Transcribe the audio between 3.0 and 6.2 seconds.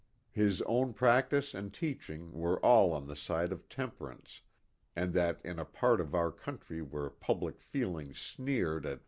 the side of temperance and that in a part of